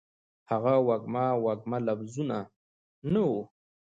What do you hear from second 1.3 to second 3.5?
وږمه لفظونه، نه وه